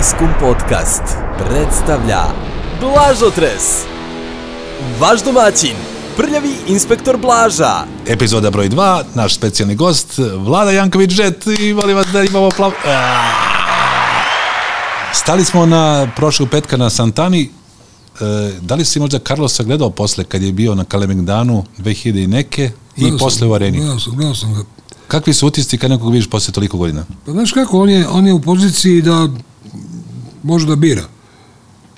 [0.00, 1.02] Maskum Podcast
[1.38, 2.22] predstavlja
[2.80, 3.84] Blažotres
[5.00, 5.76] Vaš domaćin,
[6.16, 12.06] prljavi inspektor Blaža Epizoda broj 2, naš specijalni gost, Vlada Janković Žet i molim vas
[12.06, 12.72] da imamo plav...
[15.12, 17.42] Stali smo na prošlog petka na Santani.
[17.42, 22.26] E, da li si možda Carlosa gledao posle kad je bio na Kalemegdanu 2000 i
[22.26, 23.78] neke i Gledao posle sam, u areni?
[23.78, 24.60] Gledao sam, gledao sam ga.
[25.08, 27.04] Kakvi su utisci kad nekog vidiš posle toliko godina?
[27.26, 29.28] Pa znaš kako, on je, on je u poziciji da
[30.42, 31.04] može da bira.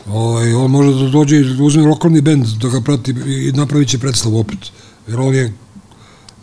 [0.07, 3.89] Ovaj, on može da dođe i da uzme lokalni bend da ga prati i napravit
[3.89, 4.59] će predstavu opet.
[5.09, 5.53] Jer on je,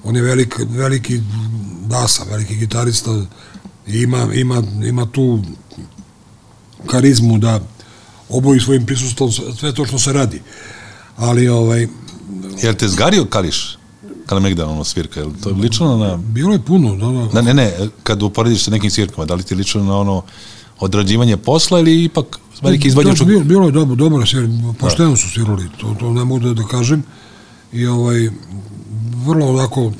[0.03, 1.21] on je velik, veliki
[1.87, 3.11] basa, veliki gitarista
[3.87, 5.43] i ima, ima, ima tu
[6.85, 7.59] karizmu da
[8.29, 10.41] oboji svojim prisustvom sve to što se radi.
[11.17, 11.87] Ali ovaj,
[12.61, 13.77] Jel te zgario Kališ?
[14.25, 16.17] Kalemegdan, ono svirka, jel to je lično na...
[16.17, 17.33] bilo je puno, da, da.
[17.33, 20.23] Da, ne, ne, kad uporediš sa nekim svirkama, da li ti lično na ono
[20.79, 23.19] odrađivanje posla ili ipak veliki izvođač?
[23.19, 26.53] Da, bilo, bilo je dobro, dobro svir, pošteno su svirali, to, to ne mogu da,
[26.53, 27.03] da kažem.
[27.73, 28.29] I ovaj,
[29.25, 29.91] vrlo onako,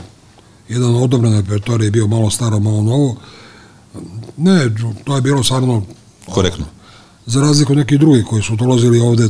[0.69, 3.15] jedan odobran repertoar je bio malo staro, malo novo.
[4.37, 5.83] Ne, to je bilo stvarno
[6.29, 6.65] Korektno.
[7.25, 9.29] za razliku od nekih drugih koji su dolazili ovde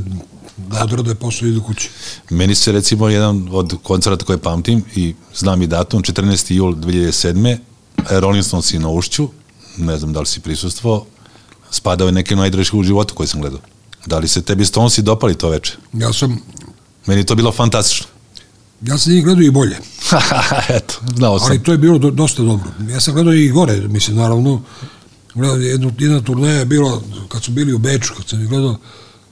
[0.57, 1.89] da odrade posao i idu kući.
[2.29, 6.53] Meni se recimo jedan od koncerta koje pamtim i znam i datum, 14.
[6.53, 7.57] jul 2007.
[8.09, 9.27] Rolling Stones na Ušću,
[9.77, 11.05] ne znam da li si prisustvo,
[11.71, 13.59] spadao je neke najdraži u životu koje sam gledao.
[14.05, 15.73] Da li se tebi Stonesi dopali to veče?
[15.93, 16.39] Ja sam,
[17.05, 18.05] Meni je to bilo fantastično.
[18.81, 19.77] ja sam njih gledao i bolje,
[20.69, 21.47] Eto, znao sam.
[21.47, 22.69] ali to je bilo do, dosta dobro.
[22.89, 24.61] Ja sam gledao i gore, mislim, naravno,
[25.33, 28.75] gledao, jednu, jedna turneja je bila, kad su bili u Beču, kad sam ih gledao,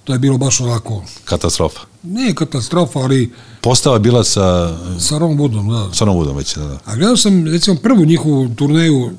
[0.04, 1.80] to je bilo baš onako, Katastrofa.
[2.04, 5.94] ne katastrofa, ali Postava je bila sa sa Ron Woodom, da.
[5.94, 6.80] Sonom Woodom već, da, da.
[6.86, 9.12] A gledao sam, recimo, prvu njihovu turneju,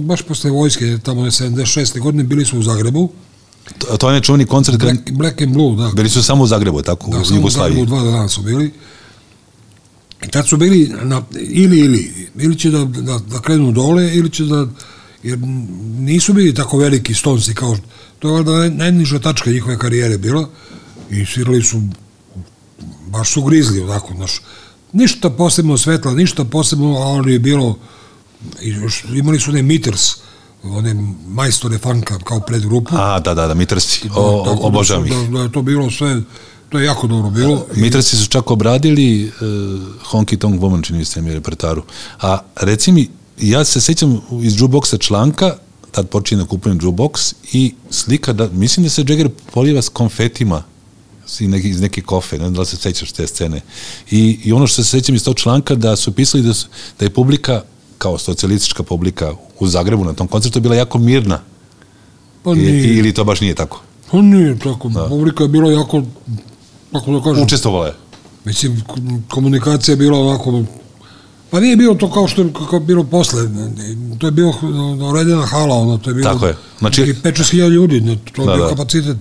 [0.00, 2.00] baš posle vojske, tamo je 76.
[2.00, 3.10] godine, bili su u Zagrebu,
[3.78, 5.92] To, to je čuveni koncert, Black, Black and Blue, da.
[5.94, 7.74] bili su samo u Zagrebu, tako, da u samo u Jugoslaviji.
[7.74, 8.72] Zagrebu dva dana su bili.
[10.26, 14.30] I tad su bili na, ili, ili, ili će da, da, da krenu dole, ili
[14.30, 14.66] će da,
[15.22, 15.38] jer
[15.98, 17.76] nisu bili tako veliki stonci kao,
[18.18, 20.48] to je valjda naj- najniža tačka njihove karijere bila
[21.10, 21.82] i svirali su,
[23.06, 24.40] baš su grizli, onako, znaš,
[24.92, 27.78] ništa posebno svetla, ništa posebno, a ono je bilo,
[28.62, 30.10] i još imali su one Meters,
[30.62, 30.94] one
[31.26, 32.96] majstore funka kao predgrupu.
[32.96, 35.12] A, da, da, da, Mitrsi, da obožavam ih.
[35.12, 36.20] Da, da je to bilo sve,
[36.68, 37.66] to je jako dobro bilo.
[37.76, 39.32] I- Mitrasi su čak obradili uh,
[40.10, 41.82] Honky Tonk Woman, čini se mi repertaru.
[42.20, 43.08] A reci mi,
[43.40, 45.56] ja se sećam iz jukeboxa članka,
[45.90, 50.62] tad počinje da kupujem jukebox i slika da, mislim da se Jagger poliva s konfetima
[51.40, 53.60] iz neke, iz neke kofe, ne znam da li se sećaš te scene.
[54.10, 56.66] I, I ono što se sećam iz tog članka da su pisali da, su,
[56.98, 57.62] da je publika
[57.98, 61.40] kao socijalistička publika u Zagrebu na tom koncertu bila jako mirna.
[62.42, 63.82] Pa I, nije, ili to baš nije tako?
[64.10, 66.02] pa nije tako, publika je bila jako,
[66.92, 67.94] kako da kažem, Učestvovala je.
[68.44, 68.82] mislim,
[69.28, 70.62] komunikacija je bila ovako,
[71.50, 73.42] pa nije bilo to kao što je kako je bilo posle,
[74.18, 74.54] to je bilo
[75.10, 76.54] uredena hala, ono, to je bilo Tako je.
[76.78, 78.70] Znači- znači, 5-6 ljudi, ne, to je Da, bio da.
[78.70, 79.16] kapacitet,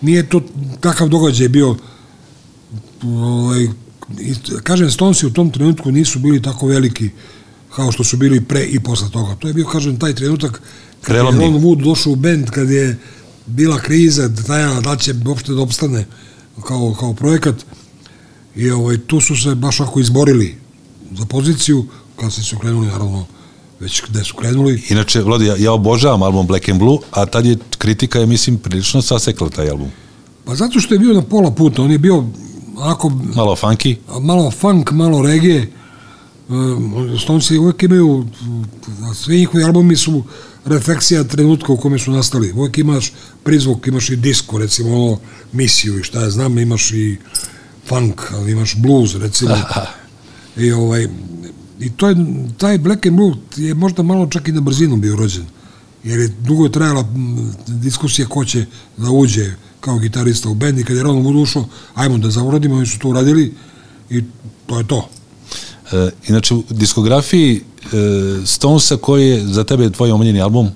[0.00, 0.40] nije to
[0.80, 1.76] takav događaj bio,
[3.04, 3.68] ovaj,
[4.20, 7.10] i, kažem, Stonesi u tom trenutku nisu bili tako veliki
[7.76, 9.34] kao što su bili pre i posle toga.
[9.34, 11.44] To je bio, kažem, taj trenutak kad je Prelomni.
[11.44, 12.98] Ron Wood došao u bend, kad je
[13.46, 16.06] bila kriza, tajna da će uopšte da opstane
[16.66, 17.54] kao, kao projekat
[18.56, 20.56] i ovaj, tu su se baš ako izborili
[21.18, 21.84] za poziciju,
[22.16, 23.26] kad se su krenuli, naravno,
[23.80, 27.46] već gde su krenuli, Inače, Vladi, ja, ja obožavam album Black and Blue, a tad
[27.46, 29.88] je kritika, je, mislim, prilično sasekla taj album.
[30.44, 32.24] pa zato što je bio na pola puta, on je bio
[32.76, 35.66] onako Malo funky, malo funk, malo reggae.
[36.48, 38.26] Um, Stonesi uvek imaju,
[39.14, 40.22] svi njihovi albumi su
[40.64, 42.52] refleksija trenutka u kome su nastali.
[42.52, 43.12] Uvek imaš
[43.44, 45.18] prizvuk, imaš i disco, recimo ono,
[45.52, 47.16] misiju i šta ja znam, imaš i
[47.88, 49.56] funk, ali imaš blues, recimo.
[50.56, 51.08] I, ovaj,
[51.80, 52.16] I to je,
[52.58, 55.44] taj Black and Blue je možda malo čak i na brzinu bio rođen.
[56.04, 57.08] Jer je dugo je trajala
[57.66, 58.66] diskusija ko će
[58.96, 62.76] da uđe kao gitarista u bend i kad je Ron Wood ušao, ajmo da zauradimo,
[62.76, 63.54] oni su to uradili
[64.10, 64.24] i
[64.66, 65.08] to je to.
[65.94, 67.86] E, inače, u diskografiji e,
[68.46, 70.70] Stonesa, koji je za tebe tvoj omiljeni album?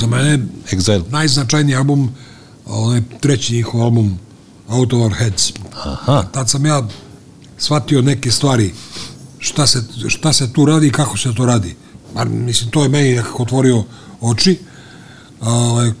[0.00, 0.38] Za mene
[0.70, 1.02] Exile.
[1.10, 2.10] najznačajniji album,
[2.66, 4.18] onaj treći njihov album
[4.68, 5.52] Out of Our Heads.
[5.84, 6.24] Aha.
[6.32, 6.88] Tad sam ja
[7.58, 8.74] shvatio neke stvari,
[9.38, 11.74] šta se, šta se tu radi i kako se to radi.
[12.14, 13.84] Bar, mislim, to je meni nekako otvorio
[14.20, 14.58] oči.
[15.40, 15.92] A, Ovaj,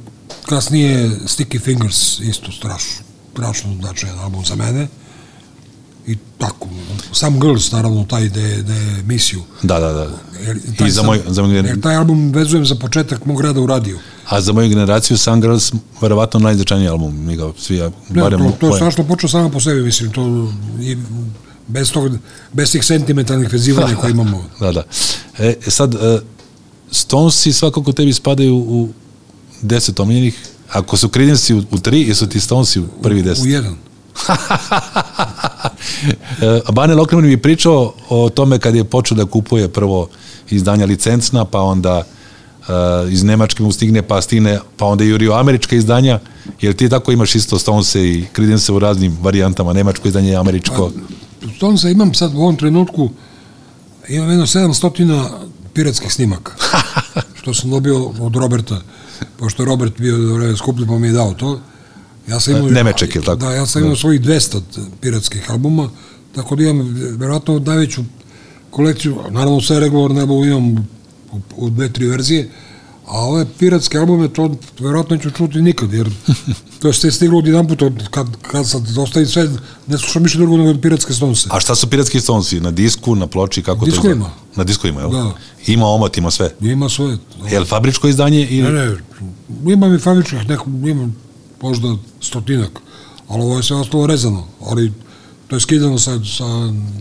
[0.46, 4.88] kasnije Sticky Fingers isto strašno, strašno značajan album za mene.
[6.06, 6.68] I tako.
[7.12, 9.42] Sam Girls, naravno, taj de, de misiju.
[9.62, 10.08] Da, da, da.
[10.46, 10.56] Jer,
[10.86, 13.66] I za sam- moj, za moj, jer taj album vezujem za početak mog rada u
[13.66, 13.98] radiju.
[14.28, 17.24] a za moju generaciju Sun Girls verovatno najznačajniji album.
[17.26, 18.38] Mi ga svi, ja, Ne, barem...
[18.40, 20.96] to, to je strašno počeo samo po sebi, mislim, to i
[21.68, 22.12] bez, tog,
[22.52, 24.44] bez tih sentimentalnih vezivanja koje imamo.
[24.60, 24.82] Da, da.
[25.38, 26.20] E, sad, e,
[26.90, 28.88] Stonesi svakako tebi spadaju u
[29.62, 30.38] deset omiljenih.
[30.70, 33.44] Ako su Creedence u, u tri, jesu ti Stonesi u prvi deset?
[33.44, 33.76] U jedan.
[36.42, 40.08] E, Bane Lokreman mi je pričao o tome kad je počeo da kupuje prvo
[40.50, 42.72] izdanja licencna, pa onda e,
[43.10, 46.20] iz Nemačke mu stigne, pa stigne, pa onda jurio američka izdanja,
[46.60, 50.90] jer ti tako imaš isto Stonese i Creedence u raznim varijantama, nemačko izdanje i američko.
[51.56, 53.10] Stonesa imam sad u ovom trenutku,
[54.08, 55.28] imam jedno 700
[55.74, 56.52] piratskih snimaka,
[57.40, 58.80] što sam dobio od Roberta,
[59.38, 61.60] pošto je Robert bio do vreme skuplji, pa mi je dao to.
[62.28, 63.36] Ja sam imao, Nemeček, jel tako?
[63.36, 64.60] Da, ja sam imao svojih 200
[65.00, 65.90] piratskih albuma,
[66.34, 68.02] tako da imam verovatno najveću
[68.70, 70.88] kolekciju, naravno sve regularne albume imam
[71.32, 72.50] u, u dve, tri verzije,
[73.06, 76.10] a ove piratske albume, to verovatno neću čuti nikad, jer
[76.80, 79.48] to je sve stiglo od jedan put, od- kad, kad sad ostavim sve,
[79.86, 81.48] ne slušam ništa drugo nego piratske stonse.
[81.50, 82.60] A šta su piratski Stonesi?
[82.60, 84.14] Na disku, na ploči, kako to Diskovima.
[84.14, 84.34] izgleda?
[84.56, 85.10] Na diskovima, jel?
[85.10, 85.34] Da.
[85.66, 86.50] Ima omot, ima sve.
[86.60, 87.18] Ima svoje.
[87.50, 88.72] Jel fabričko izdanje ili...
[88.72, 88.96] Ne, ne,
[89.72, 91.16] imam i fabričnih, neko, imam
[91.62, 91.88] možda
[92.20, 92.70] stotinak,
[93.28, 94.92] ali ovo je sve ostalo rezano, ali
[95.48, 96.44] to je skidano sa, sa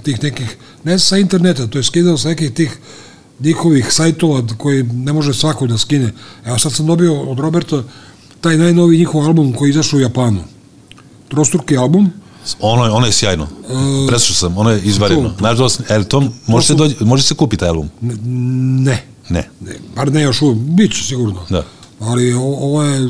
[0.04, 0.50] tih nekih,
[0.84, 2.78] ne sa interneta, to je skidano sa nekih tih
[3.40, 6.14] njihovih sajtova koji ne može svako da skine.
[6.46, 7.84] Evo sad sam dobio od Roberta
[8.42, 10.44] taj najnoviji njihov album koji je izašao u Japanu.
[11.28, 12.12] Trostruki album,
[12.60, 13.48] Ono je, ono je sjajno.
[14.08, 15.30] Preslušao sam, ono je izvareno.
[15.30, 17.90] to- Nažalost, e, to može se, dođe, može se kupiti taj album?
[18.02, 19.76] ne, ne, Ne.
[19.96, 21.46] bar ne još uvijek, bit će sigurno.
[21.50, 21.64] Da.
[22.00, 23.10] Ali ovo je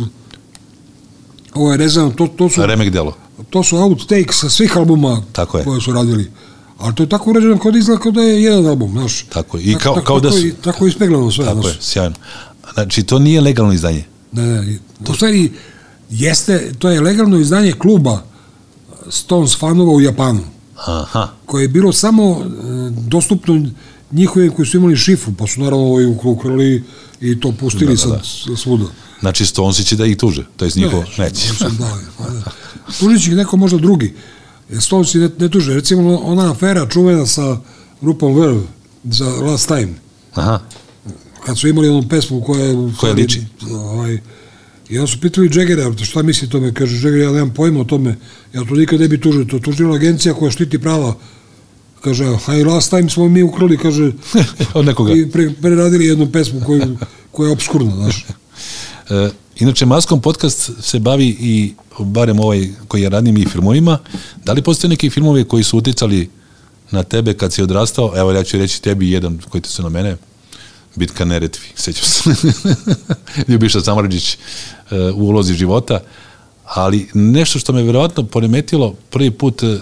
[1.54, 3.16] ovo je rezano, to, to su Remek delo.
[3.50, 5.64] to su outtakes sa svih albuma Tako je.
[5.64, 6.32] koje su radili.
[6.78, 9.22] Ali to je tako urađeno kao da izgleda kao da je jedan album, znaš.
[9.24, 9.64] Tako je.
[9.64, 11.74] I kao- kao da tako, su- tako je ispeglano sve, Tako znaš.
[11.74, 12.16] je, sjajno.
[12.74, 14.04] Znači, to nije legalno izdanje.
[14.32, 15.52] Ne, ne, to stvari
[16.10, 18.22] jeste, to je legalno izdanje kluba
[19.10, 20.42] Stones fanova u Japanu,
[20.78, 21.28] Aha.
[21.46, 22.46] koje je bilo samo e,
[22.92, 23.66] dostupno
[24.12, 26.84] njihovim koji su imali šifu, pa su naravno ovaj ukrali
[27.22, 28.12] i to pustili Da, da, sad
[28.48, 28.56] da.
[28.58, 28.86] svuda.
[29.22, 30.46] Znači, Stonesi će da ih tuže.
[30.58, 31.54] To je njihovo, neće.
[31.54, 32.44] sam dao, pa da.
[33.00, 34.14] Tužit će neko možda drugi.
[34.80, 35.74] Stones ne, ne tuže.
[35.74, 37.58] Recimo ona afera čuvena sa
[38.02, 38.62] grupom Verve
[39.04, 39.94] za Last Time.
[40.34, 40.60] Aha.
[41.46, 42.76] Kad su imali onu pesmu koja je...
[43.00, 43.42] Koja liči.
[43.72, 44.20] Ovaj,
[44.90, 46.74] I onda su pitali Jaggera, šta misli tome?
[46.74, 48.16] Kaže, Jagger, ja nemam pojma o tome.
[48.54, 49.46] Ja to nikad ne bi tužio.
[49.46, 51.16] To tužila agencija koja štiti prava.
[52.02, 52.26] Kaže,
[52.60, 54.12] i Last Time smo mi ukrali, kaže,
[54.74, 55.14] Od nekoga.
[55.14, 56.98] i pre, preradili jednu pesmu koju,
[57.32, 58.26] koja je obskurna, znaš.
[59.12, 59.30] E,
[59.60, 63.98] inače, Maskom podcast se bavi i, barem ovaj koji je radim i filmovima,
[64.46, 66.30] da li postoje neki filmovi koji su uticali
[66.92, 68.14] na tebe kad si odrastao?
[68.16, 70.18] Evo, ja ću reći tebi jedan koji ti su na mene.
[70.96, 72.52] Bitka Neretvi, sećam se.
[73.48, 74.38] Ljubiša Samrđić
[74.92, 76.00] e, u ulozi života.
[76.66, 79.80] Ali nešto što me verovatno poremetilo prvi put e,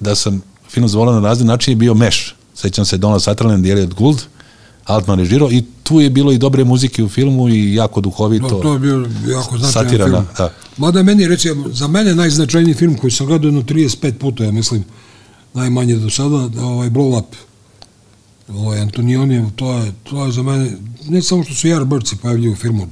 [0.00, 2.34] da sam film zvolao na razne načine je bio Meš.
[2.54, 4.18] Sećam se Donald Sutherland i Elliot Gould,
[4.88, 8.48] Altman režirao i tu je bilo i dobre muzike u filmu i jako duhovito.
[8.48, 10.26] No, to je bio jako značajan Satira film.
[10.38, 10.52] da.
[10.76, 14.84] Mada meni, recimo, za mene najznačajniji film koji sam gledao jedno 35 puta, ja mislim,
[15.54, 17.34] najmanje do sada, da, ovaj Blow Up.
[18.48, 20.72] Ovaj Antonionijev, to je, to je za mene,
[21.08, 22.88] ne samo što su Yardbirds pojavljaju u filmu,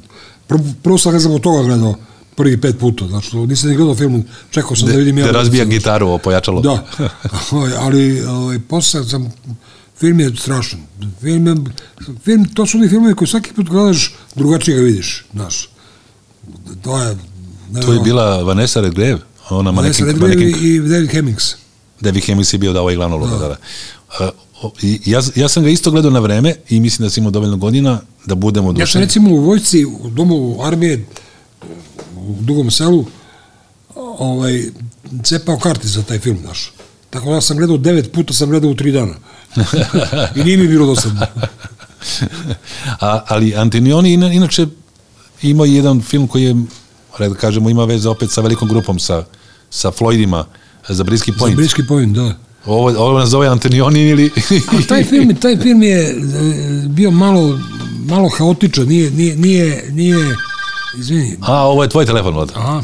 [0.46, 1.94] prvo, prvo sam ga zbog toga gledao
[2.34, 5.32] prvi pet puta, znači nisam ni gledao film, čekao sam da vidim da Yardbirds.
[5.32, 6.60] razbija gitaru pojačalo.
[6.60, 6.86] Da,
[7.50, 9.32] ovaj, ali ovaj, posle sam,
[9.98, 10.80] film je strašan.
[11.20, 11.54] Film, je,
[12.24, 15.68] film, to su oni filmovi koji svaki put gledaš, drugačije ga vidiš, znaš.
[16.82, 17.16] To je...
[17.70, 19.18] Ne, Tu je bila Vanessa Redgrave,
[19.50, 21.44] ona Vanessa manekin, Redgrave i David Hemmings.
[22.00, 23.56] David Hemmings je bio da ovaj glavnu ulogu, da, da.
[24.20, 24.28] Uh,
[24.62, 27.30] o- i ja, ja sam ga isto gledao na vreme i mislim da sam imao
[27.30, 29.04] dovoljno godina da budemo Ja sam odušeni.
[29.04, 31.06] recimo u vojsci, u domu armije,
[32.16, 33.04] u Dugom selu,
[33.94, 34.64] ovaj,
[35.22, 36.72] cepao karti za taj film, znaš.
[37.10, 39.14] Tako da sam gledao devet puta, sam gledao u tri dana.
[40.34, 41.26] I nije mi bilo dosadno.
[43.00, 44.66] A, ali Antonioni ina, inače
[45.42, 46.54] ima jedan film koji je,
[47.18, 49.24] red da kažemo, ima veze opet sa velikom grupom, sa,
[49.70, 50.44] sa Floydima,
[50.88, 51.56] za Briski Za Point.
[51.56, 52.34] Briski point, da.
[52.66, 54.30] Ovo, ovo nas zove Antonioni ili...
[54.68, 56.14] A taj film, taj film je e,
[56.88, 57.58] bio malo,
[58.06, 60.36] malo haotičan, nije, nije, nije, nije
[60.98, 62.52] izvini, A, ovo je tvoj telefon, Vlada.
[62.56, 62.82] aha,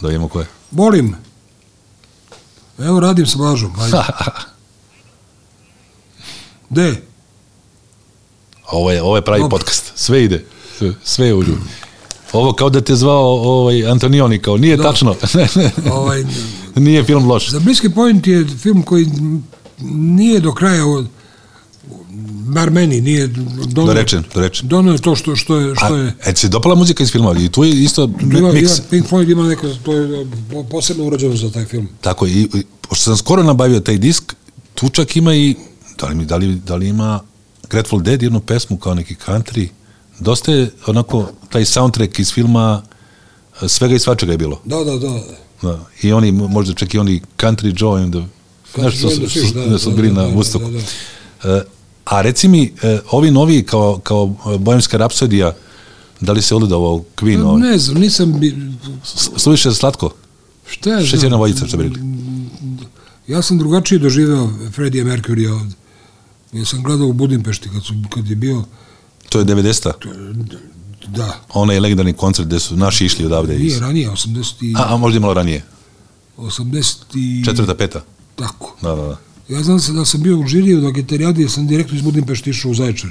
[0.00, 0.46] Da vidimo ko je.
[0.70, 1.14] molim,
[2.78, 3.96] evo radim sa Blažom, ajde,
[6.70, 6.96] de,
[8.68, 9.58] Ovo je, ovo je pravi Dobro.
[9.58, 9.92] podcast.
[9.94, 10.44] Sve ide.
[11.04, 11.60] Sve, je u ljudi.
[12.32, 14.82] Ovo kao da te zvao ovaj, Antonioni, kao nije Da.
[14.82, 15.14] tačno.
[15.92, 16.24] Ovaj,
[16.76, 17.50] nije film loš.
[17.50, 19.06] za Bliski point je film koji
[19.90, 21.06] nije do kraja, od-
[22.46, 24.68] bar meni, nije donio, Dorečen, dorečen.
[24.68, 27.34] donio to što, što je, što je A, e, ti se dopala muzika iz filma?
[27.34, 28.60] I tu je isto Bila, mix.
[28.60, 31.88] bila, Pink Floyd ima neko, to je po- posebno urađeno za taj film.
[32.00, 32.48] Tako, i, i
[32.80, 34.34] pošto sam skoro nabavio taj disk,
[34.74, 35.54] tu čak ima i,
[36.00, 37.20] da li, mi, da li, da li ima
[37.70, 39.68] Grateful Dead jednu pesmu kao neki country,
[40.20, 42.82] dosta je onako taj soundtrack iz filma
[43.62, 44.60] e, svega i svačega je bilo.
[44.64, 45.20] Da, da, da.
[45.62, 45.78] Da.
[46.02, 48.24] I oni, možda čak i oni Country Joe and the,
[48.74, 50.72] znaš što su, su- da, da su da, bili da, na da, Woodstocku.
[50.72, 50.80] da,
[51.46, 51.62] E,
[52.04, 54.26] a reci mi, e, ovi novi kao, kao
[54.58, 55.54] Bojemska rapsodija,
[56.20, 56.80] da li se odledao
[57.16, 57.42] Queen?
[57.42, 57.60] ovaj?
[57.62, 58.40] Ne znam, nisam...
[58.40, 58.56] Bi,
[59.04, 60.10] S- Suviše slatko?
[60.66, 61.40] šta ja Šećerna znam?
[61.40, 62.00] vodica, što bi rekli.
[63.26, 65.74] Ja sam drugačije doživeo Freddie Mercury ovde.
[66.52, 68.64] Ja sam gledao u Budimpešti kad, su, kad je bio,
[69.28, 69.92] To je 90-a.
[71.08, 73.54] da, Onaj legendarni koncert gde su naši išli odavde.
[73.54, 73.60] Iz...
[73.60, 75.64] nije ranije, 80 i, A, a možda i malo ranije.
[76.36, 77.44] 80 i...
[77.44, 78.04] Četvrta, peta.
[78.36, 78.76] Tako.
[78.82, 79.18] Da, da, da.
[79.48, 82.50] Ja znam se da sam bio u žiriju na gitarijadi, jer sam direktno iz Budimpešta
[82.50, 83.10] išao u Zaječar.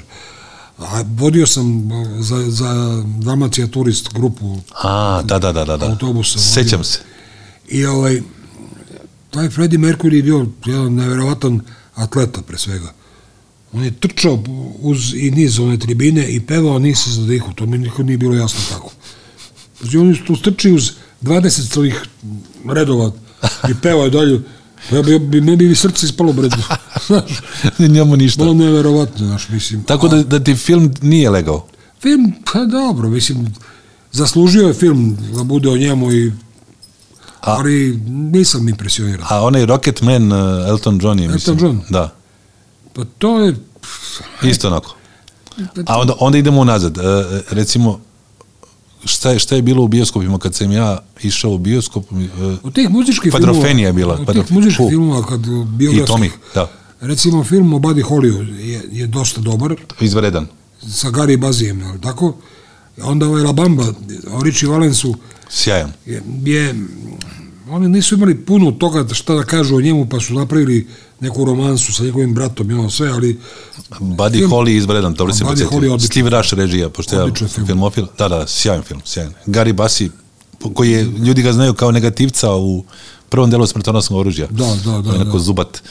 [0.78, 5.76] A vodio sam za, za Dalmacija turist grupu A, da, da, da, da.
[5.76, 5.86] da.
[5.86, 6.98] Autobusom Sećam se.
[7.68, 8.22] I ovaj,
[9.30, 11.60] taj Freddie Mercury je bio jedan neverovatan
[11.94, 12.92] atleta pre svega.
[13.72, 14.42] On je trčao
[14.78, 18.34] uz i niz one tribine i pevao nisi za dihu, to mi nikad nije bilo
[18.34, 18.90] jasno kako.
[19.80, 20.90] Znači on je tu strči uz
[21.22, 22.02] 20 svojih
[22.66, 23.12] redova
[23.70, 24.40] i pevao je dalje.
[24.92, 26.56] Ja bi, bi, ne bi srce ispalo bredu.
[27.06, 27.30] Znaš,
[27.80, 28.42] Njemu ništa.
[28.42, 29.82] bilo neverovatno, znaš, mislim.
[29.82, 31.66] Tako da, da ti film nije legao.
[32.02, 33.54] Film, pa dobro, mislim,
[34.12, 36.32] zaslužio je film da bude o njemu i A-
[37.52, 39.26] ali nisam impresioniran.
[39.30, 41.58] A onaj Rocketman, uh, Elton John je, Elton mislim.
[41.58, 41.80] John?
[41.90, 42.14] Da,
[42.92, 43.54] Pa to je...
[44.42, 44.94] isto onako.
[45.86, 46.98] A onda, onda idemo unazad.
[46.98, 47.02] E,
[47.50, 48.00] recimo,
[49.04, 52.04] šta je, šta je bilo u bioskopima kad sam ja išao u bioskop?
[52.12, 53.68] E, Od tih muzičkih filmova...
[53.68, 54.88] je bila, Od Padrof- tih muzičkih Fu.
[54.88, 56.08] filmova, kad biografskih...
[56.08, 56.70] I Tommy, da.
[57.00, 60.46] Recimo, film o Buddy Hollyu je, je dosta dobar, izvredan.
[60.88, 62.36] sa Gary Bazijem, ali tako?
[63.02, 63.84] Onda ovaj La Bamba,
[64.30, 65.14] o Richie Valensu,
[65.48, 65.92] Sjajan.
[66.06, 66.74] je, je,
[67.70, 70.86] oni nisu imali puno toga šta da kažu o njemu, pa su napravili
[71.20, 73.38] neku romansu sa njegovim bratom i ono sve, ali
[74.00, 75.78] Buddy Film- Holly je izvredan, dobro se podsjetio.
[75.80, 76.00] Je.
[76.00, 77.66] Steve Rush režija, pošto ja Odličan film.
[77.66, 78.06] filmofil.
[78.18, 79.32] Da, da, sjajan film, sjajan.
[79.46, 80.10] Gary Bassi,
[80.74, 82.84] koji je, ljudi ga znaju kao negativca u
[83.28, 84.46] prvom delu smrtonosnog oružja.
[84.50, 85.44] Da, da, da, On je onako da.
[85.44, 85.82] zubat,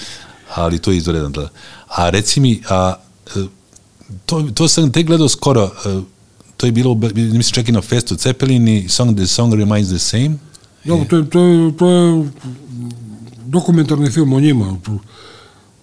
[0.55, 1.49] ali to je izvredan, da.
[1.87, 2.93] A reci mi, a,
[3.35, 3.39] e,
[4.25, 6.01] to, to sam te gledao skoro, e,
[6.57, 9.99] to je bilo, mislim, čak i na festu Cepelin i Song The Song Remains the
[9.99, 10.31] Same.
[10.85, 12.29] Dobro, to je, to je, to je
[13.49, 14.77] dokumentarni film o njima.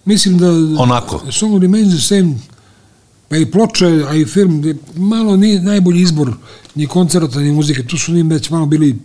[0.04, 0.48] Mislim da...
[0.82, 1.22] Onako.
[1.32, 2.34] Song Remains the Same,
[3.28, 6.32] pa i ploče, a i film, malo nije najbolji izbor
[6.74, 7.82] ni koncerta, ni muzike.
[7.82, 8.98] Tu su njim već malo bili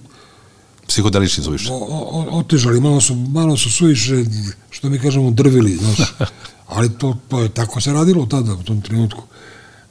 [0.88, 1.72] Psihodelični su više.
[1.72, 4.26] o, o, otežali, malo su, malo su suviše,
[4.70, 6.14] što mi kažemo, drvili, znaš.
[6.76, 9.24] Ali to, to je tako se radilo tada, u tom trenutku.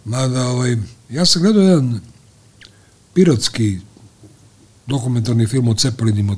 [0.05, 0.77] Mada, ovaj,
[1.11, 2.01] ja sam gledao jedan
[3.15, 3.79] piratski
[4.87, 6.37] dokumentarni film o Cepelinima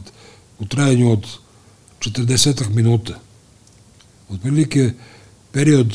[0.58, 1.26] u trajanju od
[2.10, 3.20] 40 minuta.
[4.28, 4.92] Otprilike
[5.52, 5.94] period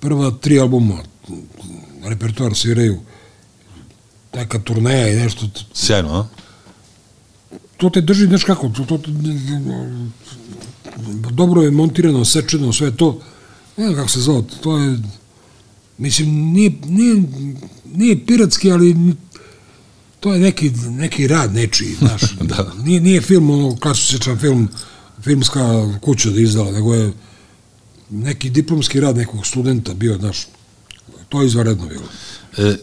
[0.00, 0.98] prva tri albuma,
[2.04, 3.00] repertoar sviraju,
[4.34, 6.26] neka turneja i nešto, Sjajno, a?
[7.76, 8.98] to te drži, znaš kako, to, to,
[11.30, 13.20] dobro je montirano, sečeno, sve to,
[13.76, 14.98] ne znam kako se zove, to je,
[15.98, 17.22] mislim, nije, nije,
[17.94, 19.14] nije piratski, ali
[20.20, 22.72] to je neki, neki rad nečiji, znaš, Da.
[22.84, 24.68] nije, nije film, ono, klasičan film,
[25.22, 27.12] filmska kuća da izdala, nego je
[28.10, 30.46] neki diplomski rad nekog studenta bio, znaš,
[31.28, 32.04] to je izvaredno bilo.
[32.56, 32.76] E,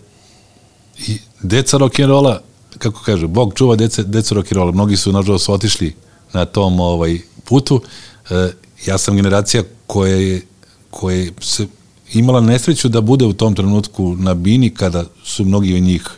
[1.07, 2.39] i deca rock'n'rolla,
[2.77, 5.93] kako kaže, Bog čuva dece, deca rock'n'rolla, mnogi su nažalost otišli
[6.33, 7.81] na tom ovaj putu.
[8.29, 8.51] E,
[8.85, 10.41] ja sam generacija koja je,
[10.89, 11.67] koja je se
[12.13, 16.09] imala nesreću da bude u tom trenutku na bini kada su mnogi od njih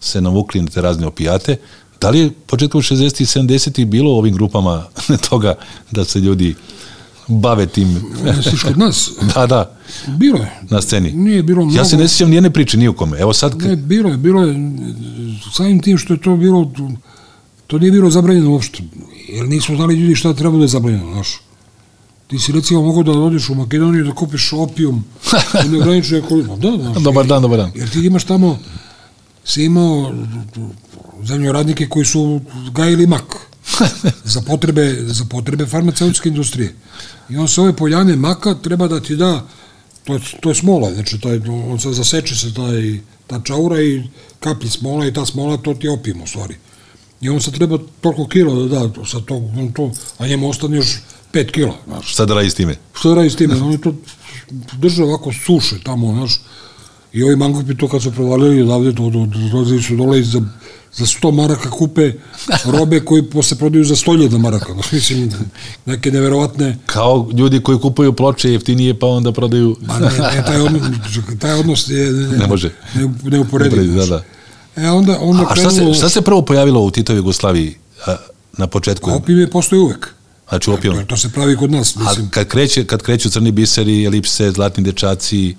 [0.00, 1.56] se navukli na te razne opijate.
[2.00, 3.22] Da li je početkom 60.
[3.22, 3.84] i 70.
[3.84, 4.84] bilo ovim grupama
[5.28, 5.54] toga
[5.90, 6.54] da se ljudi
[7.28, 8.02] bave tim?
[8.36, 9.10] Misliš kod nas?
[9.34, 9.76] da, da,
[10.06, 10.60] Bilo je.
[10.70, 11.12] na sceni.
[11.12, 11.78] Nije bilo mnogo.
[11.78, 13.18] Ja se ne sjećam nijedne priče, ni u kome.
[13.18, 14.54] Evo sad, Ne, bilo je, bilo je,
[15.52, 16.72] samim tim što je to bilo,
[17.66, 18.82] to nije bilo zabranjeno uopšte,
[19.28, 21.40] jer nisu znali ljudi šta treba da je zabranjeno, znaš.
[22.26, 25.04] Ti si recimo mogao da odeš u Makedoniju da kupiš opijum
[25.66, 26.58] u neograničenoj količini.
[26.58, 27.02] Da, znaš.
[27.02, 27.70] Dobar dan, dobar dan.
[27.74, 28.58] Jer ti imaš tamo,
[29.44, 30.14] si imao
[31.24, 32.40] zemljoradnike koji su
[32.72, 33.36] gajili mak
[34.34, 36.74] za potrebe, za potrebe farmaceutske industrije.
[37.28, 39.46] I on sa ove poljane maka treba da ti da
[40.04, 44.02] to je, to je smola, znači taj, on se zaseče se taj, ta čaura i
[44.40, 46.54] kapi smola i ta smola to ti je u stvari.
[47.20, 50.76] I on se treba toliko kila da da, sa to, on to, a njemu ostane
[50.76, 50.98] još
[51.32, 52.12] 5 kila, znaš.
[52.12, 52.76] Šta da radi s time?
[52.94, 53.54] Šta da radi s time?
[53.54, 53.94] Oni to
[54.78, 56.40] drže ovako suše tamo, znaš.
[57.12, 60.40] I ovi mangupi to kad su provalili odavde, to, to, dolazili su dole i za,
[60.92, 62.12] za 100 maraka kupe
[62.78, 64.74] robe koji posle prodaju za 100.000 maraka.
[64.92, 65.30] Mislim,
[65.86, 66.78] neke neverovatne...
[66.86, 69.76] Kao ljudi koji kupuju ploče jeftinije pa onda prodaju...
[69.80, 70.82] Ma ne, ne, taj odnos,
[71.38, 72.72] taj odnos je ne, Ne može.
[72.94, 73.94] ne, neuporediv.
[73.94, 74.22] Da, da.
[74.76, 77.74] E, onda, onda A šta se, krenulo- šta se prvo pojavilo u Titovoj Jugoslaviji
[78.06, 78.16] a,
[78.58, 79.10] na početku?
[79.10, 80.14] Opijum je postoji uvek.
[80.48, 80.96] Znači opijom.
[80.96, 82.28] To, to se pravi kod nas, A mislim.
[82.30, 85.56] kad, kreće, kad kreću crni biseri, elipse, zlatni dečaci,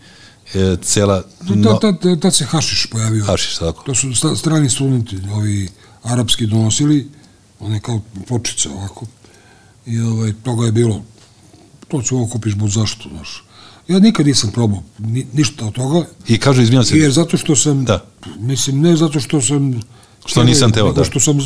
[0.54, 1.24] e, cela...
[1.42, 3.26] No, No, tad, tad, tad se hašiš pojavio.
[3.26, 3.84] hašiš, tako.
[3.84, 5.70] To su sta- strani studenti, ovi
[6.04, 7.08] arapski donosili,
[7.60, 9.06] one kao pločice ovako.
[9.86, 11.02] I ovaj, toga je bilo,
[11.88, 13.44] to ću ovo kupiš bud zašto, znaš.
[13.88, 17.56] Ja nikad nisam probao ni, ništa od toga, I kažu, izvinjam se, jer zato što
[17.56, 18.06] sam, Da.
[18.38, 19.82] mislim, ne zato što sam...
[20.26, 21.04] Što nisam teo, da.
[21.04, 21.38] Što sam,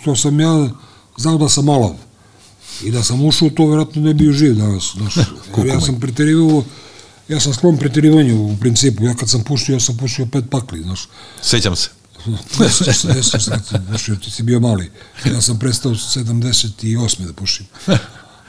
[0.00, 0.68] što sam ja
[1.16, 1.94] znao da sam malav.
[2.84, 4.92] I da sam ušao, to vjerojatno ne bi bio živ danas.
[4.96, 5.16] Znaš,
[5.66, 6.64] ja sam preterivao,
[7.30, 9.04] ja sam sklon preterivanju u principu.
[9.04, 11.08] Ja kad sam pušio, ja sam pušio pet pakli, znaš.
[11.42, 11.88] sećam se.
[12.58, 12.72] Kad
[13.72, 14.90] sam pušio, ti si bio mali.
[15.24, 17.26] Ja sam prestao 78.
[17.26, 17.66] da pušim.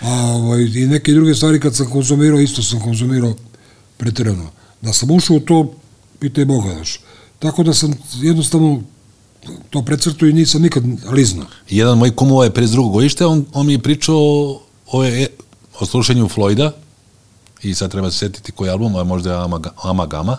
[0.02, 3.36] A ovaj, i neke druge stvari kad sam konzumirao, isto sam konzumirao
[3.98, 4.52] preterano.
[4.82, 5.74] Da sam ušao u to,
[6.20, 7.00] pitaj Boga, znaš.
[7.40, 8.82] Tako da sam jednostavno
[9.70, 11.48] to precrtao i nisam nikad liznao.
[11.70, 14.18] Jedan moj kumova je pre drugog godište, on, on mi je pričao
[14.92, 15.28] o, e,
[15.80, 16.72] o slušanju Floyda
[17.64, 20.38] i sad treba se setiti koji album, a možda je Amaga- Amagama,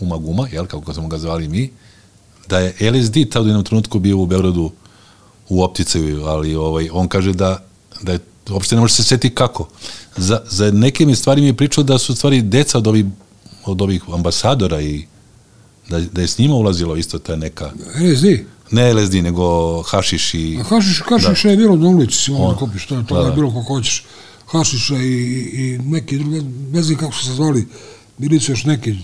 [0.00, 1.70] Umaguma, jel, kako smo ga zvali mi,
[2.48, 4.70] da je LSD tad u jednom trenutku bio u Beogradu
[5.48, 7.64] u opticaju, ali ovaj, on kaže da,
[8.02, 8.18] da je,
[8.50, 9.68] uopšte ne može se setiti kako.
[10.16, 13.04] Za, za neke mi stvari mi je pričao da su stvari deca od ovih,
[13.64, 15.04] od ovih ambasadora i
[15.88, 18.24] da, da je s njima ulazilo isto ta neka, LSD.
[18.70, 19.44] ne LSD, nego
[19.82, 20.58] hašiš i...
[20.60, 22.52] A hašiš, hašiša je bilo na ulici, si On.
[22.52, 23.32] da kupiš, to, to Da, je da.
[23.32, 24.04] bilo kako hoćeš.
[24.54, 25.20] Hašiša i,
[25.54, 26.42] i neki drugi,
[26.72, 27.66] ne znam kako su se zvali,
[28.18, 28.96] bili su još neki,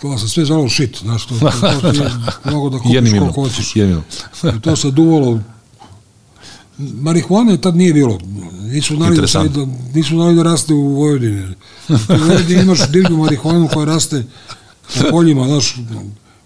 [0.00, 2.10] to se sve zvalo shit, znaš, to, to, to, je
[2.54, 3.76] mogo da kupiš koliko hoćeš.
[3.76, 5.40] I to se duvalo,
[6.78, 8.18] marihuane tad nije bilo,
[8.60, 11.54] nisu znali, da, da, nisu znali da raste u Vojvodini.
[11.88, 14.24] U Vojvodini imaš divlju marihuanu koja raste
[14.98, 15.76] po poljima, znaš,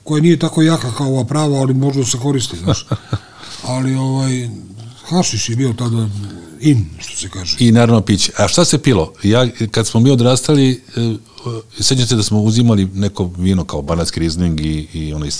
[0.04, 2.86] koja nije tako jaka kao ova prava, ali možda se koristi, znaš.
[3.62, 4.48] Ali ovaj,
[5.08, 6.08] hašiš je bio tada
[6.60, 7.56] in, što se kaže.
[7.60, 8.32] I naravno piće.
[8.36, 9.12] A šta se pilo?
[9.22, 11.14] Ja, kad smo mi odrastali, e,
[11.80, 15.30] sećam se da smo uzimali neko vino kao banatski rizning i, i onaj,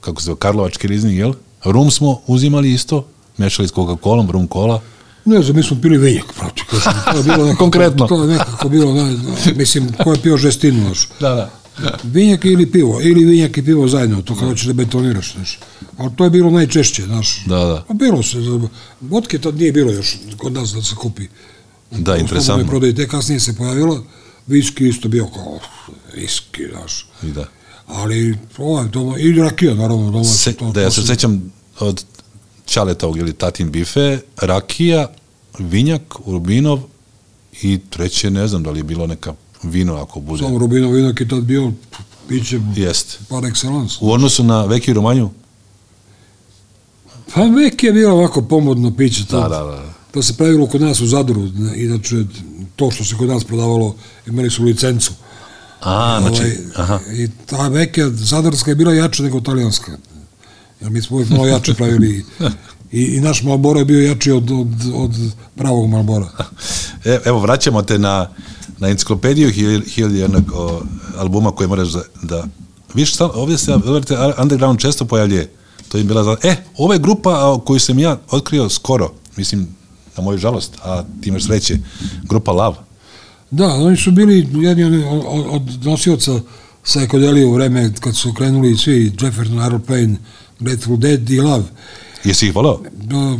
[0.00, 1.32] kako se zove, karlovački rizning, jel?
[1.64, 4.80] Rum smo uzimali isto, mešali s Coca-Colom, rum kola.
[5.24, 6.24] Ne znam, mi smo pili vinjak,
[6.70, 8.06] kažem, to je bilo nekako, Konkretno.
[8.06, 9.16] To je nekako bilo, ne,
[9.56, 11.08] mislim, ko je pio žestinu, znaš.
[11.20, 11.63] Da, da.
[12.02, 15.58] Vinjak ili pivo, ili vinjak i pivo zajedno, to kada hoćeš da betoniraš, znaš.
[15.96, 17.44] Ali to je bilo najčešće, znaš.
[17.46, 17.84] Da, da.
[17.88, 18.38] Pa bilo se,
[19.00, 21.26] vodke tad nije bilo još kod nas da se kupi.
[21.90, 22.66] Da, U interesantno.
[22.66, 24.04] prodaji, te kasnije se pojavilo,
[24.46, 25.58] viski isto bio kao
[26.16, 27.06] viski, znaš.
[27.22, 27.44] I da.
[27.86, 30.24] Ali, ovaj, doma, i rakija, naravno, doma.
[30.24, 32.04] Se, da, ja se sećam od
[32.66, 35.08] Čaletovog ili Tatin bife, rakija,
[35.58, 36.80] vinjak, urbinov
[37.62, 39.34] i treće, ne znam da li je bilo neka
[39.64, 40.42] vino ako bude.
[40.42, 41.72] Samo Rubinov vinak je tad bio
[42.28, 43.18] piće Jeste.
[43.28, 43.96] par excellence.
[44.00, 45.30] U odnosu na Veki Romanju?
[47.34, 49.26] Pa vek je bilo ovako pomodno piće.
[49.26, 49.94] To, Da, da, da.
[50.10, 52.16] To se pravilo kod nas u Zadru, inače
[52.76, 53.94] to što se kod nas prodavalo,
[54.26, 55.12] imali su licencu.
[55.80, 57.00] A, znači, Ovaj, aha.
[57.12, 59.92] I ta veke, zadarska je bila jača nego talijanska.
[60.80, 62.24] Jer mi smo uvijek malo jače pravili
[62.92, 65.10] i, i naš Malboro je bio jači od, od, od
[65.56, 66.28] pravog Malbora.
[67.04, 68.28] E, evo, vraćamo te na,
[68.78, 70.82] na enciklopediju hilj- hiljadnog o,
[71.18, 72.02] albuma koje moraš da...
[72.22, 72.44] da
[72.94, 75.50] Viš, stal, ovdje se velite, underground često pojavljuje.
[75.88, 76.36] To je bila za...
[76.42, 79.68] E, ova je grupa koju sam ja otkrio skoro, mislim,
[80.16, 81.78] na moju žalost, a ti imaš sreće,
[82.22, 82.76] grupa Lav.
[83.50, 86.40] Da, oni su bili jedni od, od, od nosioca
[86.84, 90.16] psihodelije u vreme kad su krenuli svi Jefferson, Aeroplane,
[90.60, 91.64] Grateful Dead i Love.
[92.24, 92.80] Jesi ih volao?
[92.94, 93.38] Da,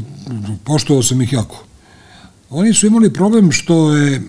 [0.65, 1.65] poštovao sam ih jako.
[2.51, 4.23] Oni su imali problem što je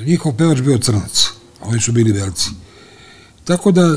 [0.00, 1.26] njihov pevač bio crnac,
[1.62, 2.50] oni su bili belci.
[3.44, 3.96] Tako da,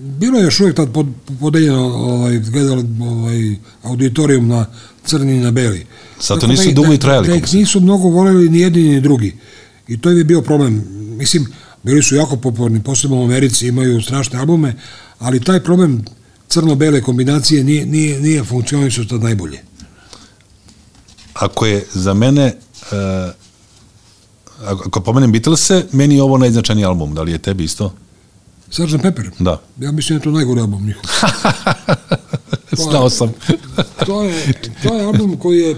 [0.00, 1.06] bilo je još uvijek tad pod,
[1.40, 3.38] podeljeno ovaj, gledali, ovaj,
[3.82, 4.66] auditorijum na
[5.04, 5.86] crni i na beli.
[6.28, 8.82] Tako nisu da ih- dugo i da- trajali, Da se- nisu mnogo voljeli ni jedni
[8.82, 9.34] ni drugi.
[9.88, 10.84] I to je bio problem.
[11.16, 11.46] Mislim,
[11.82, 14.74] bili su jako popularni, posebno u Americi, imaju strašne albume,
[15.18, 16.04] ali taj problem
[16.48, 19.62] crno-bele kombinacije nije, nije, nije funkcionisao tad najbolje.
[21.34, 22.54] Ako je za mene
[22.92, 23.32] uh,
[24.66, 27.14] Ako pomenem Beatlese, meni je ovo najznačajniji album.
[27.14, 27.92] Da li je tebi isto?
[28.70, 29.02] Sgt.
[29.02, 29.30] Pepper?
[29.38, 29.60] Da.
[29.80, 31.02] Ja mislim da je to najgore album njihov.
[32.90, 33.32] Znao sam.
[34.06, 35.76] to, je, to je album koji je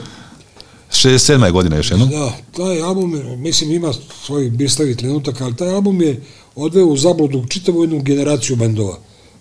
[0.90, 1.52] 67.
[1.52, 2.08] godina još jednom.
[2.08, 3.92] Da, taj album, mislim, ima
[4.24, 6.22] svoj bistavi trenutak, ali taj album je
[6.54, 8.98] odveo u zabludu čitavu jednu generaciju bendova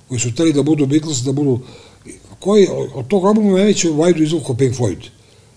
[0.10, 1.60] koji su hteli da budu Beatles, da budu
[2.40, 4.98] koji od tog albuma najveće vajdu izvukao Pink Floyd.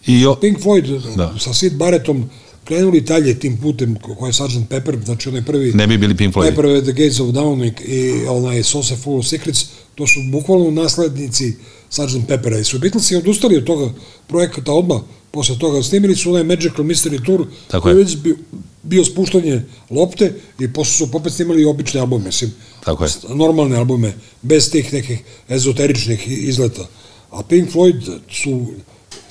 [0.07, 1.35] I o, Pink Floyd Da.
[1.39, 2.31] sa Sid Barrettom
[2.65, 4.69] krenuli dalje tim putem koji je Sgt.
[4.69, 6.49] Pepper, znači onaj prvi ne bi bili Pink Floyd.
[6.49, 10.71] Pepper at the Gates of Dawn i, onaj Sauce Full of Secrets, to su bukvalno
[10.71, 11.55] naslednici
[11.91, 12.29] Sgt.
[12.29, 13.93] Peppera i su Beatlesi odustali od toga
[14.27, 17.99] projekata odmah, posle toga snimili su onaj Magical Mystery Tour, Tako koji je.
[17.99, 18.37] je već bio,
[18.83, 20.27] bio spuštanje lopte
[20.59, 22.53] i posle su popet snimali obične albume, mislim,
[22.85, 23.11] Tako je.
[23.29, 25.19] normalne albume, bez tih nekih
[25.49, 26.87] ezoteričnih izleta.
[27.31, 28.67] A Pink Floyd su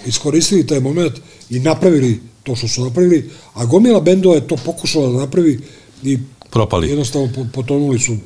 [0.06, 1.14] iskoristili taj moment
[1.50, 5.60] i napravili to što su napravili, a gomila bendova je to pokušala da napravi
[6.04, 6.18] i
[6.50, 6.90] Propali.
[6.90, 8.18] jednostavno po- potonuli su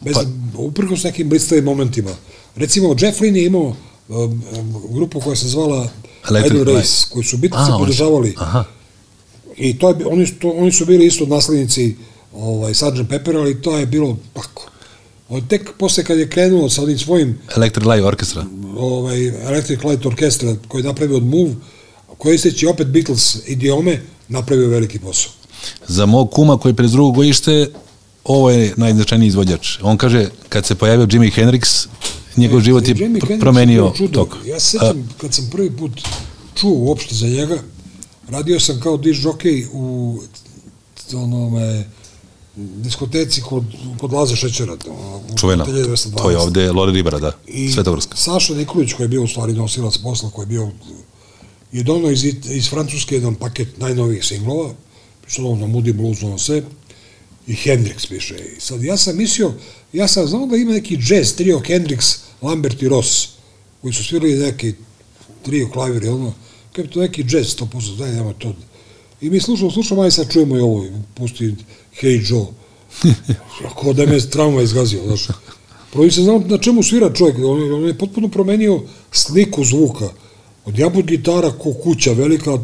[0.00, 0.24] bez, Pa-
[0.56, 2.10] uprkos nekim blistavim momentima.
[2.56, 3.76] Recimo, Jeff Lynne je imao
[4.08, 4.16] um,
[4.52, 5.88] um, grupu koja se zvala
[6.30, 6.74] Electric Idle.
[6.74, 8.34] Race, koji su su- podržavali.
[8.38, 8.64] Aha.
[9.56, 11.96] I to je, oni, to, oni su bili isto naslednici
[12.34, 13.08] ovaj, Sgt.
[13.08, 14.68] Pepper, ali to je bilo tako.
[15.28, 18.44] Od tek posle kad je krenuo sa onim svojim Electric Light Orchestra.
[18.76, 21.54] ovaj, Electric Light Orchestra koji je napravio od Move,
[22.18, 25.32] koristeći opet Beatles idiome, napravio veliki posao.
[25.88, 27.70] Za mog kuma koji je pre drugo gojište,
[28.24, 29.78] ovo je najznačajniji izvođač.
[29.82, 31.86] On kaže, kad se pojavio Jimi Hendrix,
[32.36, 34.36] njegov život je E, pr- promenio tok.
[34.46, 35.90] Ja se sećam, kad sam prvi put
[36.54, 37.58] čuo uopšte za njega,
[38.28, 40.18] radio sam kao diš žokej u
[41.14, 41.84] onome,
[42.56, 43.64] diskoteci kod,
[44.00, 44.74] kod Laze Šećera.
[45.32, 45.64] u Čuveno.
[45.64, 46.16] 1912.
[46.16, 47.32] To je ovde Lore Ribara, da.
[47.46, 48.16] I Svetogorska.
[48.16, 50.70] Saša Nikolić, koji je bio u stvari nosilac posla, koji je bio
[51.72, 54.74] je donao iz, iz Francuske jedan paket najnovijih singlova,
[55.26, 56.62] što ono Moody Blues, ono sve,
[57.46, 58.36] i Hendrix piše.
[58.56, 59.52] I sad ja sam mislio,
[59.92, 63.28] ja sam znao da ima neki jazz trio Hendrix, Lambert i Ross,
[63.82, 64.74] koji su svirali neki
[65.42, 66.34] trio klavir, ono,
[66.72, 68.54] kao to neki jazz, to posle, daj, nema to.
[69.20, 71.54] I mi slušamo, slušamo, aj sad čujemo i ovo, pusti
[72.02, 72.46] Hey Joe.
[73.66, 75.26] Ako da me trauma izgazio, znaš.
[75.92, 78.80] Prvo se znao na čemu svira čovjek, on, je- on je potpuno promenio
[79.12, 80.08] sliku zvuka.
[80.64, 82.58] Od jabut gitara ko kuća velika,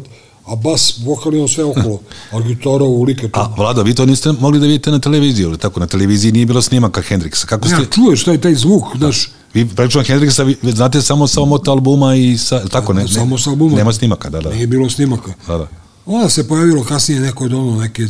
[0.45, 1.99] a bas vokal on sve okolo,
[2.31, 3.29] a gitara u like.
[3.33, 5.79] A, Vlado, vi to niste mogli da vidite na televiziji, ili tako?
[5.79, 7.45] Na televiziji nije bilo snimaka Hendrixa.
[7.45, 7.75] Kako ste...
[7.75, 12.15] Ja, čuješ taj, taj zvuk, znaš, Vi praktično Hendrixa vi, znate samo sa omot albuma
[12.15, 13.77] i sa, tako ne, samo sa albuma.
[13.77, 14.49] Nema snimaka, da, da.
[14.49, 15.33] nije bilo snimaka.
[15.47, 15.67] Da, da.
[16.05, 18.07] Onda se pojavilo kasnije neko je donao neke,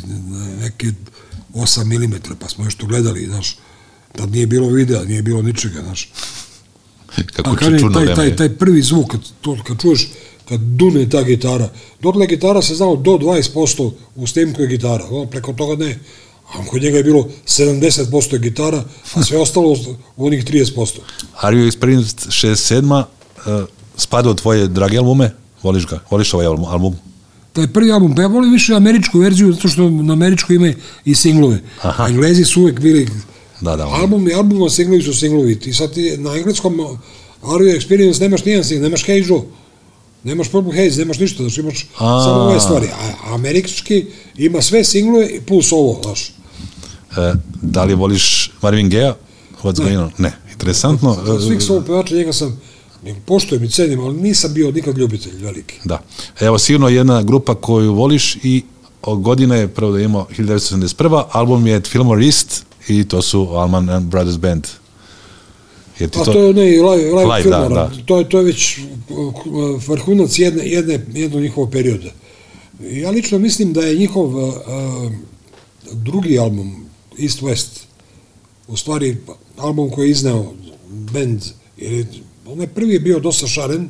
[0.62, 0.88] neke
[1.54, 3.58] 8 mm, pa smo nešto gledali, znaš.
[4.16, 6.12] Tad nije bilo videa, nije bilo ničega, znaš.
[7.36, 10.10] Kako A kažem, taj, taj, taj prvi zvuk, kad, to, kad čuješ,
[10.50, 11.70] kad dune ta gitara,
[12.02, 16.00] dotle gitara se znao do 20% u snimku je gitara, ono, preko toga ne.
[16.50, 18.84] A kod njega je bilo 70% je gitara,
[19.14, 19.76] a sve ostalo
[20.18, 20.98] u onih 30%.
[21.36, 23.04] Are You Experienced 67.
[23.38, 25.32] Uh, spada u tvoje drage albume?
[25.64, 26.00] Voliš ga?
[26.12, 26.96] Voliš ovaj album?
[27.54, 30.74] Taj prvi album, pa ja volim više američku verziju, zato što na američku ima
[31.06, 31.60] i singlove.
[31.82, 32.04] Aha.
[32.04, 33.10] A Englezi su uvek bili
[33.62, 33.88] Da, da.
[33.88, 35.60] on- album i album, a singlovi su singlovi.
[35.60, 36.80] Ti sad ti na engleskom
[37.44, 39.42] Are You Experience nemaš nijedan singl, nemaš Hey Joe,
[40.24, 42.24] nemaš Purple Haze, nemaš ništa, znači imaš A.
[42.24, 42.88] samo ove stvari.
[42.88, 44.06] A američki
[44.38, 46.34] ima sve singlove plus ovo, znaš.
[47.18, 49.14] E, da li voliš Marvin Gaye?
[49.64, 50.12] What's going on?
[50.18, 50.32] Ne.
[50.52, 51.18] Interesantno.
[51.28, 52.62] Od svih svog pevača njega sam
[53.26, 55.76] poštujem i cenim, ali nisam bio nikad ljubitelj veliki.
[55.84, 56.02] Da.
[56.40, 58.64] Evo, sigurno jedna grupa koju voliš i
[59.02, 61.24] od godine je prvo da imamo 1971.
[61.32, 64.68] Album je Fillmore East i to su Allman and Brothers Band.
[66.00, 67.92] Jer ti A to, to je onaj live, live, Live, da, da.
[68.06, 68.78] To, je, to je već
[69.10, 72.10] uh, vrhunac jedne, jedne, jednog njihovog perioda.
[72.80, 74.54] Ja lično mislim da je njihov uh,
[75.92, 76.89] drugi album,
[77.22, 77.68] East West,
[78.68, 79.18] u stvari
[79.58, 80.54] album koji je izneo
[80.90, 81.42] band,
[81.78, 82.08] jer je,
[82.46, 83.90] onaj prvi je bio dosta šaren,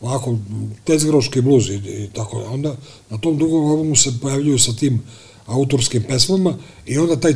[0.00, 0.38] ovako,
[0.84, 2.76] tezgroški bluz i, i tako, onda
[3.10, 5.02] na tom drugom albumu se pojavljuju sa tim
[5.46, 7.34] autorskim pesmama i onda taj,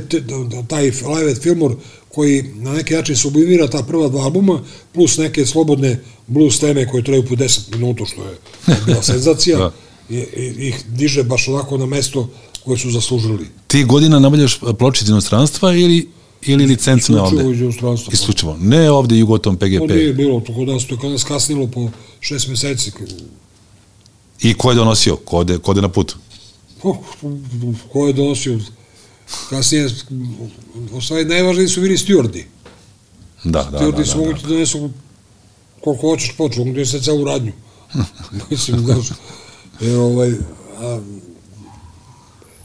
[0.69, 1.75] taj Live at Fillmore
[2.09, 7.05] koji na neki način sublimira ta prva dva albuma plus neke slobodne blues teme koje
[7.05, 8.39] traju po 10 minuta što je
[8.87, 9.73] bila senzacija Da.
[10.11, 12.29] i, i, ih diže baš onako na mesto
[12.69, 13.47] koje su zaslužili.
[13.67, 16.09] ti godina nabavljaš ploče iz inostranstva ili,
[16.43, 17.55] ili licencne Isključivo ovde?
[17.57, 18.11] iz inostranstva.
[18.13, 18.57] Isključivo.
[18.61, 19.89] Ne ovde Jugotom To PGP.
[19.95, 21.89] nije bilo, to kod nas, to je kod nas kasnilo po
[22.21, 22.93] šest meseci.
[24.43, 25.17] I ko je donosio?
[25.17, 26.17] Ko je, ko je na putu?
[27.93, 28.59] Ko je donosio?
[29.51, 29.89] Kasnije,
[30.93, 32.47] u stvari najvažniji su bili stjuardi.
[33.45, 33.79] Da, da, da.
[33.79, 34.39] Stjuardi da, su mogu da.
[34.39, 34.91] ti donesu
[35.81, 37.53] koliko hoćeš poču, mogu ti donesu celu radnju.
[38.51, 39.07] Mislim, znaš,
[39.81, 40.33] jer ovaj,
[40.81, 41.01] a,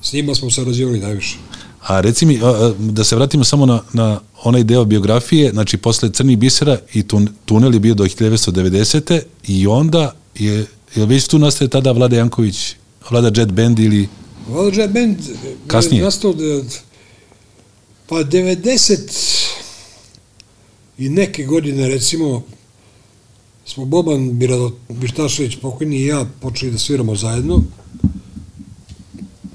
[0.04, 1.38] S njima smo sarađivali najviše.
[1.82, 2.40] A reci mi,
[2.80, 7.30] da se vratimo samo na, na onaj deo biografije, znači posle Crnih bisera i tun,
[7.46, 9.22] tunel je bio do 1990.
[9.48, 12.76] i onda je, je već tu nastaje tada Vlada Janković,
[13.10, 14.08] Vlada Jet Band ili...
[14.48, 15.18] Vlada Jet Band
[15.68, 16.00] Kasnije.
[16.00, 16.62] je nastao da,
[18.08, 19.00] pa 90
[20.98, 22.44] i neke godine recimo
[23.66, 27.64] smo Boban Birado, Bištašević pokojni i ja počeli da sviramo zajedno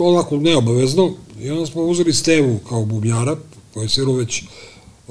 [0.05, 3.37] onako neobavezno i onda smo uzeli Stevu kao bubnjara
[3.75, 4.43] koji je svirao već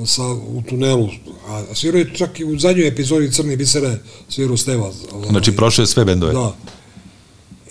[0.05, 1.09] sa, u tunelu,
[1.47, 4.91] a svirao je čak i u zadnjoj epizodi Crne bisere svirao Steva.
[5.13, 6.33] Ovaj, Znači prošle je sve bendove.
[6.33, 6.55] Da.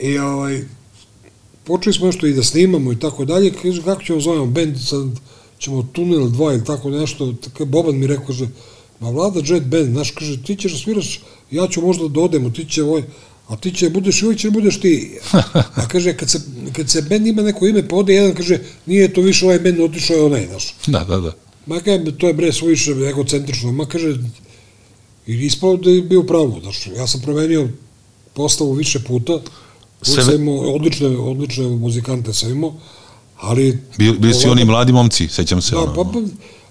[0.01, 0.65] I ovaj,
[1.65, 5.07] počeli smo nešto i da snimamo i tako dalje, kaže, kako ćemo zovemo band, sad
[5.59, 8.49] ćemo Tunel 2 ili tako nešto, tako Boban mi rekao, kaže,
[9.01, 12.53] ma vlada Jet Band, znaš, kaže, ti ćeš da sviraš, ja ću možda da odem,
[12.53, 13.03] ti će ovaj,
[13.49, 15.19] a ti će budeš uvijek će budeš ti.
[15.53, 16.41] A kaže, kad se,
[16.73, 19.81] kad se band ima neko ime, pa ode jedan, kaže, nije to više ovaj band,
[19.81, 20.75] otišao je onaj, znaš.
[20.87, 21.33] Da, da, da.
[21.67, 24.19] Ma kaže, to je bre svojiše egocentrično, ma kaže,
[25.27, 27.69] i ispao da je bio pravo, znaš, ja sam promenio
[28.35, 29.41] postavu više puta,
[30.03, 30.35] Sve- Sve...
[30.35, 32.75] imao odlične, odlične muzikante sam imao,
[33.37, 33.79] ali...
[33.99, 35.75] Bili, bili si oni mladi momci, sećam se.
[35.75, 36.21] Da, ono, pa, pa,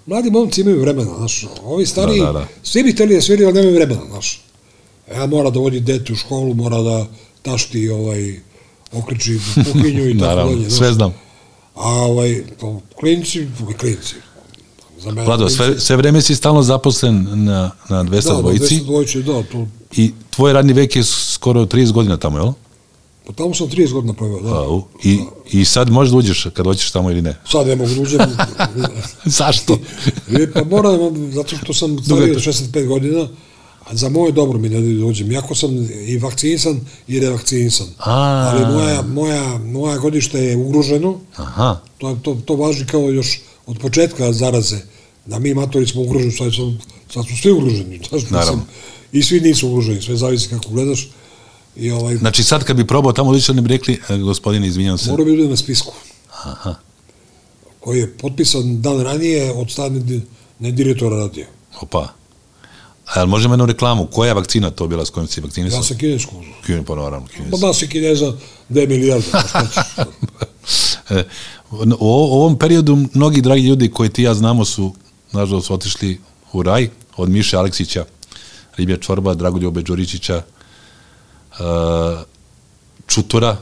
[0.06, 2.48] mladi momci imaju vremena, znaš, ovi stari, Da, da, da.
[2.62, 4.42] svi bi hteli da sviraju, ali nemaju vremena, znaš.
[5.14, 7.06] Ja mora da vodi dete u školu, mora da
[7.42, 8.40] tašti, ovaj,
[8.92, 9.38] okreći
[9.72, 10.70] kuhinju i tako Naravno, dalje.
[10.70, 11.14] sve znam.
[11.74, 13.46] A ovaj, to, klinci,
[13.80, 14.14] klinci.
[14.98, 18.82] Za mene Vlado, sve, sve vreme si stalno zaposlen na, na 200 da, dvojici Da,
[18.82, 19.66] 200 dvojici, da, to,
[19.96, 22.52] i tvoj radni vek je skoro 30 godina tamo, jel?
[23.26, 24.54] pa tamo sam 30 godina proveo, da.
[24.54, 25.18] A, u, i,
[25.52, 27.36] I sad možeš da uđeš kad hoćeš tamo ili ne.
[27.50, 28.20] Sad ne mogu da uđem.
[29.38, 29.78] Zašto?
[30.40, 33.28] E, pa moram, zato što sam stariji od 65 godina,
[33.86, 35.32] a za moje dobro mi ne da uđem.
[35.32, 37.86] Iako sam i vakcinisan i revakcinisan.
[37.98, 38.12] A.
[38.52, 43.78] Ali moja, moja, moja godište je ugroženo, Aha, to, to, to važi kao još od
[43.78, 44.78] početka zaraze,
[45.26, 46.74] da mi matori smo ugroženi, sad, su,
[47.14, 48.00] sad su svi ugroženi.
[48.30, 48.62] Naravno.
[49.12, 51.08] I svi nisu ugroženi, sve zavisi kako gledaš.
[51.76, 54.98] I ovaj, znači sad kad bi probao tamo ući, oni bi rekli, e, gospodine, izvinjam
[54.98, 55.10] se.
[55.10, 55.94] mora bi bude na spisku.
[56.44, 56.74] Aha,
[57.80, 60.20] koji je potpisan dan ranije od strane
[60.58, 61.46] ne direktora radija.
[61.80, 62.08] opa.
[63.06, 64.06] A jel možemo jednu reklamu?
[64.06, 65.78] Koja je vakcina to bila s kojom si vakcinisao?
[65.78, 66.34] Ja sam kinesku.
[66.66, 67.66] Kine, pa naravno, Pa kineski.
[67.66, 68.32] nas je kineza
[68.70, 70.04] 2 milijarde, pa?
[71.10, 71.24] E,
[71.98, 74.94] u ovom periodu mnogi dragi ljudi koji ti ja znamo su,
[75.32, 76.20] nažalost, otišli
[76.52, 78.04] u raj, od Miše Aleksića,
[78.76, 80.42] Ribja Čorba, Dragoljuba Đuričića,
[81.50, 81.56] uh,
[83.06, 83.56] Čutura,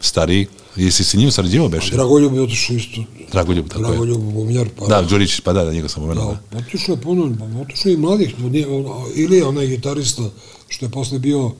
[0.00, 1.90] stariji, jesi se njim sarađivao beše?
[1.90, 3.04] Dragoljub je otišao isto.
[3.32, 3.88] Dragoljub, tako je.
[3.88, 4.86] Dragoljub, Bumjar, pa...
[4.86, 6.36] Da, Đuričić, pa da, da, njega sam pomenuo.
[6.52, 8.34] Da, otišlo je puno, pa otišlo je i mladih,
[8.68, 8.84] on-
[9.14, 10.22] ili je onaj gitarista
[10.68, 11.52] što je posle bio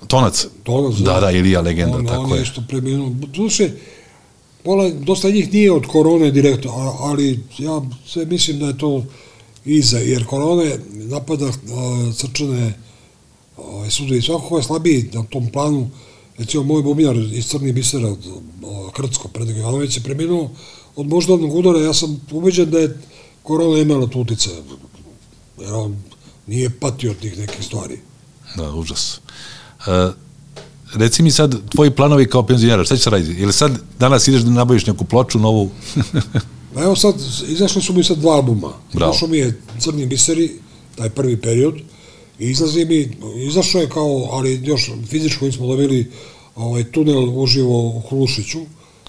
[0.00, 0.06] Da.
[0.06, 0.46] Tonac.
[0.62, 0.94] Tonac.
[0.98, 2.42] Da, da, Ilija legenda, on, tako on je je.
[2.42, 3.10] isto preminuo.
[3.34, 3.70] Duše,
[4.64, 9.04] pola, dosta njih nije od korone direktno, ali ja sve mislim da je to
[9.64, 11.52] iza, jer korone napada a,
[12.12, 12.72] srčane
[13.56, 15.90] ovaj, sude i svako ko je slabiji na tom planu,
[16.40, 18.18] recimo moj bubnjar iz Crnih bisera, od,
[18.62, 20.50] o, Krcko, Predrag Ivanović je preminuo
[20.96, 22.98] od moždanog udara, ja sam ubeđen da je
[23.42, 24.50] korona imala tu utice,
[25.60, 25.96] jer on
[26.46, 27.98] nije patio od tih nekih stvari.
[28.56, 29.20] Da, užas.
[29.78, 30.14] Uh,
[30.94, 33.40] reci mi sad, tvoji planovi kao penzionera, šta će se raditi?
[33.42, 35.70] Ili sad danas ideš da nabaviš neku ploču novu?
[36.74, 37.14] Pa evo sad,
[37.48, 38.72] izašli su mi sad dva albuma.
[38.92, 39.12] Bravo.
[39.12, 40.58] Izašao mi je Crni biseri,
[40.96, 41.74] taj prvi period,
[42.40, 46.10] i izlazi mi, izašao je kao, ali još fizičko nismo dobili
[46.56, 48.58] ovaj, tunel uživo u Hrušiću,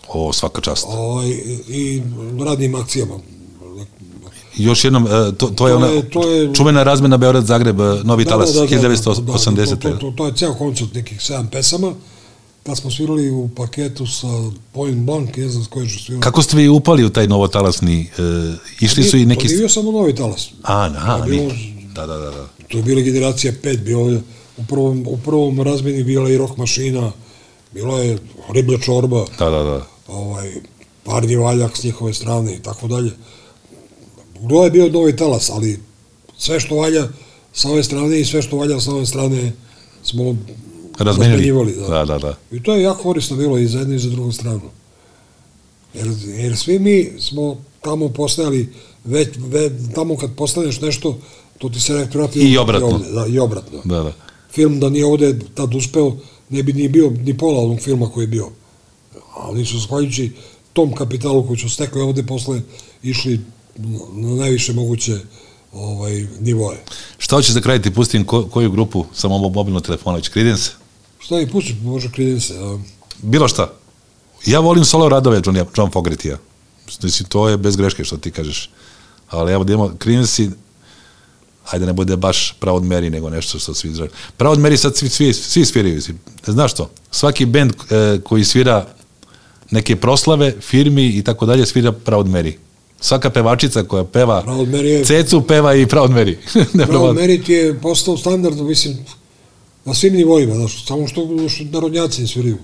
[0.08, 0.86] o, svaka čast.
[0.88, 1.30] ovaj,
[1.70, 2.02] i
[2.40, 3.20] radnim akcijama.
[4.56, 8.04] Još jednom, e, to, to je To ona je- to je- čuvena razmena Beograd-Zagreb, e,
[8.04, 9.70] Novi talas, 1980.
[9.72, 11.94] To, to, to, to je ceo koncert nekih sedam pesama.
[12.64, 14.28] Tad smo svirali u paketu sa
[14.72, 16.22] Point Blank, ne znam s koje su svirali.
[16.22, 18.22] Kako ste vi upali u taj novotalasni, e,
[18.82, 19.42] išli su i neki...
[19.42, 20.50] To nije bio samo novi talas.
[20.64, 21.54] A, na, je bilo-.
[21.96, 22.48] Da, da, da, da.
[22.72, 24.22] To je bila generacija 5, bilo je
[24.58, 27.12] u prvom, u prvom razmeni bila i rock mašina,
[27.74, 28.18] bila je
[28.54, 29.88] riblja čorba, Da, da, da.
[30.08, 30.52] ovaj,
[31.04, 33.12] parni valjak s njihove strane i tako dalje.
[34.42, 35.80] Bilo je bio novi talas, ali
[36.38, 37.08] sve što valja
[37.54, 39.52] sa ove strane i sve što valja sa ove strane
[40.04, 40.36] smo
[41.00, 42.38] razmenjivali, Da, da, da.
[42.52, 44.62] I to je jako korisno bilo i za jednu i za drugu stranu.
[45.94, 48.74] Jer, jer svi mi smo tamo postajali,
[49.06, 51.18] već, već tamo kad postaneš nešto,
[51.62, 52.50] to ti se retroaktivno...
[52.50, 52.88] I obratno.
[52.88, 53.82] ovde, Da, i obratno.
[53.84, 54.14] Da, da.
[54.52, 56.18] Film da nije ovde tad uspeo,
[56.50, 58.50] ne bi ni bio ni pola onog filma koji je bio.
[59.36, 60.32] Ali su, zahvaljujući
[60.74, 62.62] tom kapitalu koji su stekli ovde posle,
[63.04, 63.40] išli
[63.78, 65.18] na na najviše moguće
[65.74, 66.84] ovaj, nivoje.
[67.18, 70.72] Šta hoćeš da kraj ti pustim ko, koju grupu samo mobilno telefona, već Credence?
[71.20, 72.78] Šta je pustiš, može Creedence, a,
[73.22, 73.74] Bilo šta.
[74.46, 76.38] Ja volim solo radove John, John Fogertija.
[77.04, 78.70] Mislim, to je bez greške što ti kažeš.
[79.30, 80.50] Ali evo da imamo Creamsi,
[81.66, 84.12] ajde ne bude baš Proud Mary, nego nešto što svi izražaju.
[84.38, 86.02] Proud Mary sad svi, svi, svi sviraju.
[86.46, 86.90] Znaš što?
[87.12, 88.88] Svaki band e, koji svira
[89.72, 92.54] neke proslave, firmi i tako dalje, svira Proud Mary.
[93.00, 94.44] Svaka pevačica koja peva
[94.84, 96.36] je- Cecu peva i Proud Mary.
[96.74, 98.98] Ne Pravo, Proud- merit je postao standard, mislim,
[99.86, 102.58] na svim nivoima, znaš, samo što, što narodnjaci ne sviraju.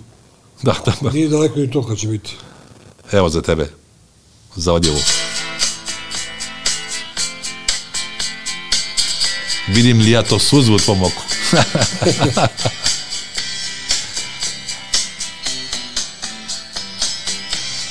[0.64, 1.12] da, da, da.
[1.12, 2.36] Nije daleko i to kad će biti.
[3.12, 3.70] Evo za tebe.
[4.56, 4.98] Za odjevu.
[9.68, 11.24] Видим ли ја то суз во твом оку.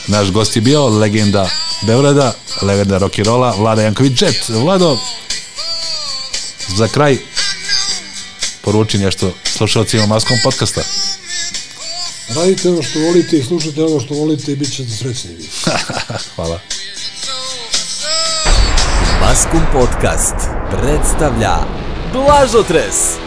[0.08, 1.50] Наш гост е био легенда
[1.82, 4.48] Београда, легенда рокирола, Влада Јанковиќ Джет.
[4.48, 5.00] Владо,
[6.76, 7.20] за крај,
[8.62, 10.84] поручи нешто слушалци на Маском подкаста.
[12.36, 15.48] Радите оно што волите и слушате оно што волите и бit ćete среќни ви.
[16.34, 16.60] Хвала.
[19.26, 20.34] Maskum Podcast
[20.70, 21.56] predstavlja
[22.12, 23.25] Blažotres.